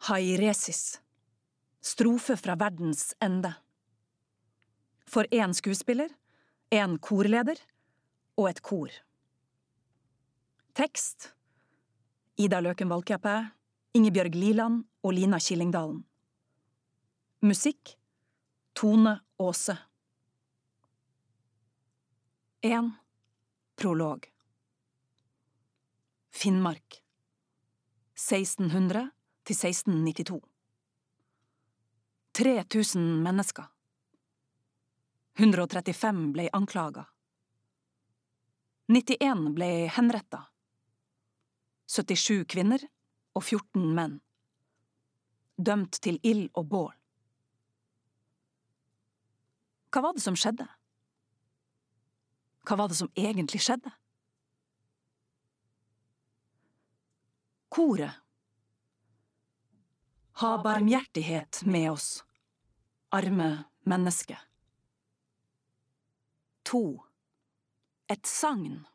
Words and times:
Hairesis. 0.00 1.00
Strofe 1.80 2.36
fra 2.36 2.54
verdens 2.56 3.14
ende. 3.20 3.52
For 5.06 5.26
én 5.30 5.52
skuespiller, 5.52 6.08
én 6.70 6.96
korleder 6.98 7.60
og 8.36 8.48
et 8.48 8.62
kor. 8.62 8.88
Tekst 10.74 11.34
Ida 12.36 12.60
Løken 12.60 12.88
Valkeapää, 12.88 13.50
Ingebjørg 13.92 14.34
Liland 14.34 14.84
og 15.02 15.12
Lina 15.12 15.38
Killingdalen. 15.38 16.04
Musikk 17.42 17.96
Tone 18.74 19.20
Aase. 19.38 19.76
1. 22.62 22.90
Prolog 23.76 24.24
Finnmark 26.30 27.02
1600 28.14 29.19
til 29.50 29.58
1692 29.58 30.40
3000 32.32 33.22
mennesker. 33.24 33.66
135 35.38 36.32
ble 36.34 36.46
anklaga 36.54 37.04
91 38.90 39.50
ble 39.56 39.70
henretta 39.94 40.44
77 41.90 42.44
kvinner 42.50 42.84
og 43.34 43.42
14 43.42 43.90
menn. 43.94 44.16
Dømt 45.58 45.98
til 46.02 46.18
ild 46.26 46.48
og 46.54 46.66
bål. 46.70 46.94
Hva 49.90 50.04
var 50.06 50.14
det 50.14 50.22
som 50.22 50.38
skjedde? 50.38 50.66
Hva 52.66 52.78
var 52.78 52.90
det 52.90 52.98
som 53.00 53.10
egentlig 53.18 53.62
skjedde? 53.64 53.90
Koret 57.70 58.19
Ha 60.40 60.62
barmhjertighet 60.62 61.62
med 61.64 61.90
oss, 61.90 62.24
arme 63.08 63.64
menneske. 63.82 64.38
To. 66.62 67.04
Et 68.08 68.26
sagn. 68.26 68.86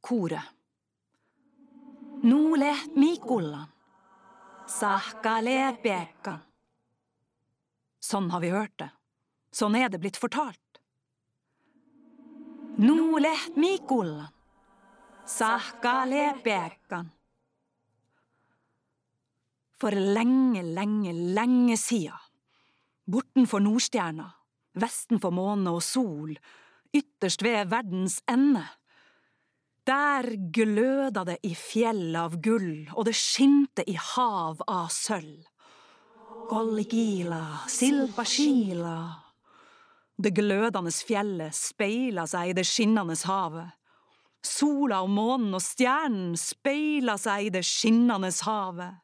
Koret 0.00 0.42
Nole 2.22 2.74
Mikullan 2.94 3.70
Sahkale 4.66 5.76
Bekan 5.82 6.42
Sånn 8.00 8.30
har 8.34 8.42
vi 8.42 8.50
hørt 8.50 8.78
det. 8.82 8.90
Sånn 9.54 9.78
er 9.78 9.94
det 9.94 10.02
blitt 10.02 10.18
fortalt. 10.18 10.80
Nole 12.82 13.36
Mikullan 13.54 14.32
Sahkale 15.24 16.32
Bekan 16.42 17.14
For 19.84 19.92
lenge, 19.92 20.62
lenge, 20.64 21.12
lenge 21.12 21.74
sia, 21.76 22.14
bortenfor 23.04 23.60
Nordstjerna, 23.60 24.24
vestenfor 24.80 25.34
måne 25.36 25.74
og 25.76 25.82
sol, 25.84 26.30
ytterst 26.96 27.44
ved 27.44 27.68
verdens 27.68 28.14
ende, 28.24 28.62
der 29.84 30.30
gløda 30.56 31.26
det 31.28 31.36
i 31.44 31.52
fjell 31.52 32.16
av 32.16 32.38
gull, 32.40 32.86
og 32.96 33.04
det 33.10 33.12
skinte 33.18 33.84
i 33.84 33.98
hav 34.00 34.64
av 34.64 34.88
sølv. 34.88 35.44
Golligila, 36.48 37.42
silpashila. 37.68 38.96
Det 40.16 40.32
glødende 40.32 40.96
fjellet 40.96 41.52
speila 41.52 42.24
seg 42.24 42.54
i 42.54 42.56
det 42.56 42.64
skinnende 42.72 43.20
havet. 43.28 43.76
Sola 44.40 45.04
og 45.04 45.12
månen 45.12 45.52
og 45.60 45.64
stjernen 45.64 46.38
speila 46.40 47.20
seg 47.20 47.50
i 47.50 47.56
det 47.60 47.66
skinnende 47.68 48.32
havet. 48.48 49.03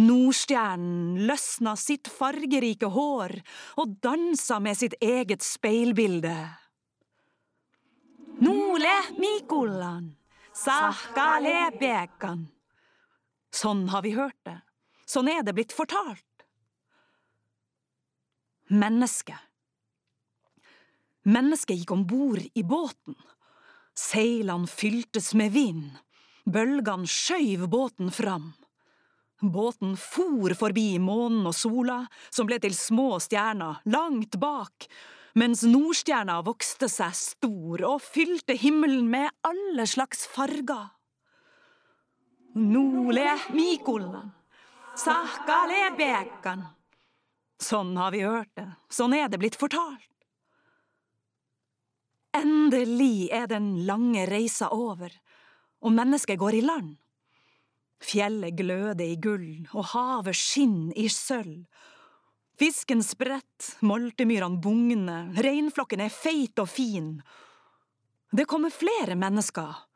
Nordstjernen 0.00 1.26
løsna 1.28 1.74
sitt 1.76 2.08
fargerike 2.08 2.88
hår 2.94 3.34
og 3.82 3.96
dansa 4.00 4.56
med 4.64 4.78
sitt 4.78 4.96
eget 5.04 5.44
speilbilde. 5.44 6.36
Nole 8.40 8.94
Mikolan, 9.20 10.08
Sahkale 10.56 11.68
Bekan. 11.76 12.46
Sånn 13.52 13.84
har 13.92 14.02
vi 14.06 14.14
hørt 14.16 14.38
det. 14.48 14.56
Sånn 15.04 15.28
er 15.28 15.44
det 15.44 15.52
blitt 15.52 15.74
fortalt. 15.76 16.24
Mennesket. 18.72 19.36
Mennesket 21.28 21.82
gikk 21.82 21.92
om 21.92 22.06
bord 22.08 22.40
i 22.40 22.64
båten. 22.64 23.18
Seilene 23.92 24.66
fyltes 24.66 25.34
med 25.36 25.52
vind. 25.52 25.92
Bølgene 26.48 27.06
skjøv 27.06 27.68
båten 27.70 28.08
fram. 28.10 28.54
Båten 29.42 29.96
for 29.98 30.54
forbi 30.54 31.00
månen 31.02 31.48
og 31.50 31.54
sola, 31.58 32.04
som 32.30 32.46
ble 32.46 32.60
til 32.62 32.76
små 32.78 33.16
stjerner 33.18 33.80
langt 33.90 34.36
bak, 34.38 34.86
mens 35.34 35.64
Nordstjerna 35.66 36.36
vokste 36.46 36.86
seg 36.86 37.16
stor 37.18 37.82
og 37.88 38.04
fylte 38.04 38.54
himmelen 38.54 39.08
med 39.10 39.32
alle 39.42 39.88
slags 39.90 40.28
farger. 40.30 40.92
Nole 42.54 43.34
Mikolan, 43.50 44.30
Sakale 44.94 45.90
Bekan. 45.98 46.62
Sånn 47.58 47.96
har 47.98 48.14
vi 48.14 48.22
hørt 48.22 48.54
det, 48.54 48.68
sånn 48.94 49.18
er 49.18 49.26
det 49.26 49.42
blitt 49.42 49.58
fortalt. 49.58 50.06
Endelig 52.38 53.26
er 53.34 53.50
den 53.50 53.74
lange 53.90 54.22
reisa 54.30 54.70
over, 54.70 55.10
og 55.82 55.98
mennesket 55.98 56.38
går 56.38 56.62
i 56.62 56.66
land. 56.70 57.01
Fjellet 58.02 58.56
gløder 58.58 59.06
i 59.06 59.16
gull, 59.22 59.62
og 59.72 59.86
havet 59.92 60.36
skinner 60.36 60.96
i 60.98 61.06
sølv. 61.12 61.62
Fisken 62.58 63.00
spredt, 63.02 63.76
moltemyrene 63.86 64.60
bugner, 64.62 65.30
reinflokken 65.42 66.02
er 66.04 66.12
feit 66.12 66.58
og 66.62 66.68
fin. 66.70 67.14
Det 68.32 68.46
kommer 68.50 68.74
flere 68.74 69.16
mennesker. 69.18 69.86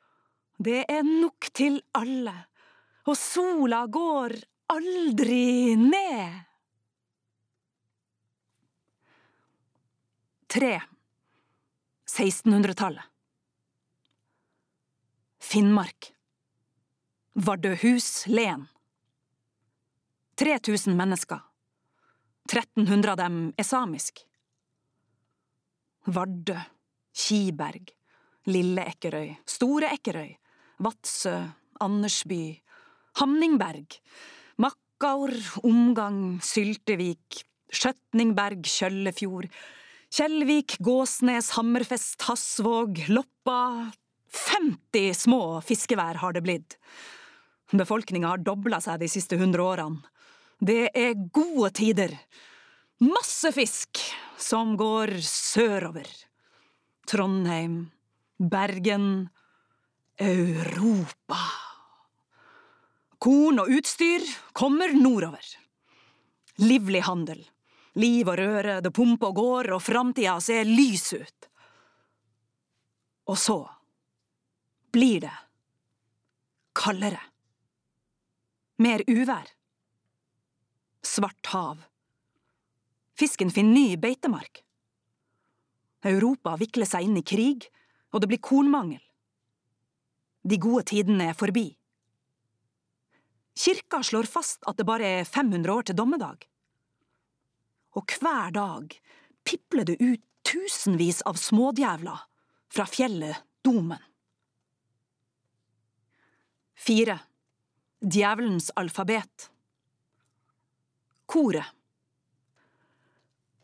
Det 0.57 0.85
er 0.89 1.05
nok 1.05 1.51
til 1.55 1.81
alle, 1.99 2.35
og 3.07 3.19
sola 3.19 3.85
går 3.93 4.39
aldri 4.73 5.77
ned. 5.79 6.43
Tre. 10.57 10.75
1600-tallet. 12.07 13.05
Finnmark. 15.43 16.16
Vardøhus, 17.37 18.25
Len. 18.33 18.63
3000 20.41 20.95
mennesker. 20.97 21.43
1300 22.49 23.11
av 23.13 23.19
dem 23.21 23.35
er 23.61 23.67
samisk. 23.69 24.23
Vardø, 26.09 26.55
Kiberg, 27.13 27.91
Lille 28.49 28.87
Ekkerøy, 28.89 29.35
Store 29.45 29.91
Ekkerøy, 29.99 30.31
Vadsø, 30.81 31.35
Andersby, 31.85 32.57
Hamningberg, 33.21 33.99
Makkaur, 34.57 35.35
Omgang, 35.61 36.39
Syltevik, 36.41 37.43
Skjøtningberg, 37.69 38.65
Kjøllefjord, 38.65 39.51
Kjellvik, 40.09 40.79
Gåsnes, 40.81 41.53
Hammerfest, 41.59 42.17
Hasvåg, 42.31 43.05
Loppa 43.13 43.93
50 44.33 45.13
små 45.27 45.43
fiskevær 45.61 46.23
har 46.25 46.33
det 46.33 46.45
blitt. 46.49 46.81
Befolkninga 47.73 48.29
har 48.29 48.45
dobla 48.45 48.79
seg 48.81 49.01
de 49.03 49.09
siste 49.11 49.39
hundre 49.41 49.65
årene. 49.65 50.03
Det 50.59 50.91
er 50.95 51.19
gode 51.35 51.73
tider. 51.77 52.13
Masse 53.03 53.51
fisk 53.53 54.01
som 54.41 54.77
går 54.79 55.17
sørover. 55.27 56.07
Trondheim, 57.07 57.91
Bergen, 58.39 59.29
Europa. 60.17 61.39
Korn 63.19 63.61
og 63.61 63.71
utstyr 63.73 64.25
kommer 64.57 64.95
nordover. 64.97 65.45
Livlig 66.63 67.03
handel. 67.05 67.43
Liv 67.97 68.29
og 68.29 68.37
røre, 68.39 68.81
det 68.85 68.93
pumper 68.93 69.33
og 69.33 69.39
går, 69.41 69.71
og 69.77 69.83
framtida 69.83 70.37
ser 70.45 70.69
lys 70.69 71.13
ut. 71.17 71.49
Og 73.33 73.39
så 73.41 73.59
blir 74.93 75.25
det 75.25 75.33
kaldere. 76.77 77.21
Mer 78.77 79.01
uvær. 79.09 79.49
Svart 81.07 81.49
hav. 81.53 81.81
Fisken 83.17 83.51
finner 83.51 83.73
ny 83.73 83.97
beitemark. 83.97 84.61
Europa 86.07 86.53
vikler 86.61 86.89
seg 86.89 87.07
inn 87.07 87.17
i 87.17 87.25
krig, 87.25 87.65
og 88.13 88.21
det 88.21 88.29
blir 88.31 88.43
kornmangel. 88.45 89.01
De 90.47 90.59
gode 90.61 90.85
tidene 90.93 91.31
er 91.33 91.39
forbi. 91.39 91.71
Kirka 93.57 94.03
slår 94.05 94.29
fast 94.29 94.67
at 94.69 94.77
det 94.77 94.87
bare 94.87 95.09
er 95.23 95.25
500 95.25 95.73
år 95.73 95.89
til 95.89 95.97
dommedag. 95.97 96.45
Og 97.97 98.13
hver 98.21 98.53
dag 98.53 98.93
pipler 99.49 99.89
det 99.89 99.97
ut 100.03 100.23
tusenvis 100.47 101.23
av 101.27 101.41
smådjævler 101.41 102.27
fra 102.77 102.85
fjellet 102.87 103.41
Domen. 103.65 104.03
Fire. 106.77 107.17
Djevelens 108.01 108.71
alfabet. 108.75 109.51
Koret. 111.27 111.73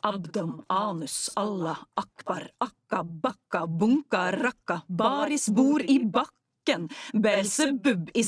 Abdom, 0.03 0.65
anus, 0.67 1.31
Allah, 1.39 1.79
akbar, 1.95 2.49
akka, 2.59 3.05
bakka, 3.05 3.67
bunka, 3.67 4.33
rakka, 4.35 4.81
baris 4.89 5.47
bor 5.47 5.85
i 5.87 6.01
bakken, 6.03 6.89
Belsebub 7.15 8.11
i 8.19 8.25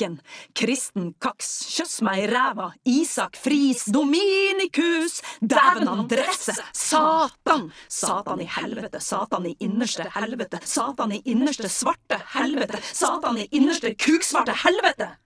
stakken, 0.00 0.20
kristen 0.56 1.12
kaks, 1.20 1.48
kjøss 1.76 2.00
meg 2.02 2.24
i 2.24 2.28
ræva, 2.30 2.70
Isak 2.88 3.36
Friis, 3.36 3.84
Dominikus, 3.92 5.20
dæven 5.40 5.88
Andresse, 5.88 6.54
Satan, 6.72 7.70
Satan 7.88 8.40
i 8.40 8.48
helvete, 8.48 9.00
Satan 9.00 9.46
i 9.46 9.56
innerste 9.60 10.08
helvete, 10.14 10.60
Satan 10.64 11.12
i 11.12 11.22
innerste 11.24 11.68
svarte 11.68 12.20
helvete, 12.34 12.80
Satan 12.92 13.38
i 13.38 13.48
innerste 13.52 13.94
kuksvarte 13.94 14.56
helvete! 14.64 15.16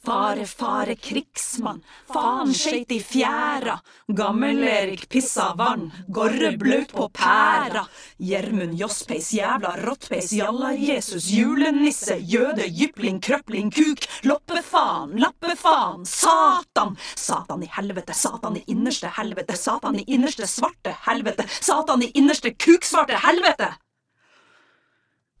Fare, 0.00 0.46
fare, 0.48 0.94
krigsmann, 0.96 1.82
faen 2.08 2.54
skøyt 2.56 2.92
i 2.96 3.00
fjæra, 3.04 3.74
Gammel-Erik 4.16 5.02
pissa 5.12 5.50
vann, 5.58 5.90
Gorre 6.08 6.54
blaut 6.56 6.94
på 6.96 7.10
pæra, 7.12 7.82
Gjermund 8.16 8.78
Josspeis, 8.80 9.28
jævla 9.36 9.74
råttpeis, 9.82 10.32
jalla 10.32 10.70
Jesus, 10.72 11.28
julenisse, 11.36 12.16
jøde, 12.16 12.64
jypling, 12.64 13.20
krøpling, 13.20 13.68
kuk, 13.76 14.08
loppefaen, 14.24 15.18
lappefaen, 15.20 16.08
satan, 16.08 16.96
satan 17.12 17.68
i 17.68 17.70
helvete, 17.76 18.16
satan 18.16 18.56
i 18.56 18.64
innerste 18.72 19.12
helvete, 19.20 19.60
satan 19.60 20.00
i 20.00 20.08
innerste 20.16 20.48
svarte 20.48 20.96
helvete, 21.10 21.44
satan 21.60 22.08
i 22.08 22.12
innerste 22.16 22.56
kuksvarte 22.56 23.20
helvete! 23.20 23.74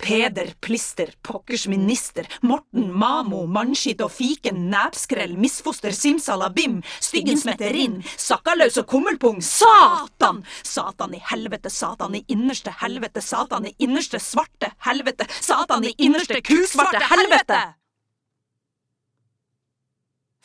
Peder, 0.00 0.54
Plister, 0.60 1.12
Pokkers 1.22 1.66
minister, 1.68 2.26
Morten, 2.42 2.88
Mamo, 2.92 3.44
mannskitt 3.46 4.00
og 4.04 4.12
fiken, 4.14 4.62
næpskrell, 4.72 5.36
misfoster, 5.38 5.92
simsalabim, 5.94 6.78
styggen 7.02 7.38
smetter 7.40 7.76
inn, 7.76 7.98
sakkaløs 8.16 8.80
og 8.80 8.88
kummelpung, 8.90 9.42
satan! 9.44 10.42
Satan 10.64 11.16
i 11.16 11.20
helvete, 11.30 11.72
satan 11.72 12.16
i 12.16 12.24
innerste 12.32 12.72
helvete, 12.80 13.22
satan 13.24 13.68
i 13.68 13.74
innerste 13.84 14.20
svarte 14.22 14.72
helvete, 14.86 15.28
satan 15.40 15.84
i 15.84 15.94
innerste 15.98 16.40
kusvarte 16.46 17.04
helvete! 17.12 17.60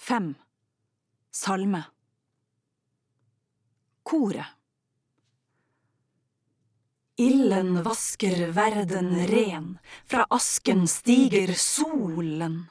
Fem. 0.05 0.35
Salme. 1.31 1.81
Koret. 4.03 4.51
Ilden 7.17 7.83
vasker 7.83 8.47
verden 8.51 9.27
ren, 9.27 9.77
fra 10.05 10.25
asken 10.29 10.87
stiger 10.87 11.53
solen. 11.53 12.65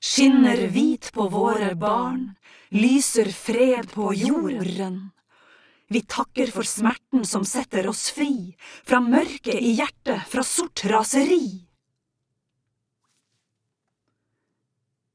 Skinner 0.00 0.66
hvit 0.68 1.08
på 1.12 1.28
våre 1.32 1.72
barn, 1.74 2.34
lyser 2.68 3.32
fred 3.32 3.88
på 3.92 4.12
jorden. 4.14 5.00
Vi 5.88 6.04
takker 6.04 6.52
for 6.52 6.68
smerten 6.68 7.24
som 7.24 7.44
setter 7.44 7.88
oss 7.88 8.10
fri, 8.12 8.52
fra 8.84 9.00
mørket 9.00 9.56
i 9.56 9.72
hjertet, 9.80 10.28
fra 10.28 10.44
sort 10.44 10.84
raseri. 10.84 11.64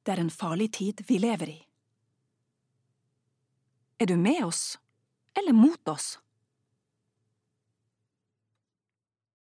Det 0.05 0.13
er 0.13 0.25
en 0.25 0.33
farlig 0.33 0.71
tid 0.73 1.05
vi 1.07 1.21
lever 1.21 1.53
i. 1.53 1.61
Er 4.01 4.09
du 4.09 4.17
med 4.17 4.43
oss, 4.45 4.75
eller 5.37 5.53
mot 5.53 5.87
oss? 5.87 6.17